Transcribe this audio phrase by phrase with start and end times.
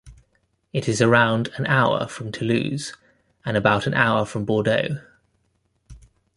[0.73, 2.93] It is around an hour from Toulouse
[3.45, 4.99] and around an hour from Bordeaux.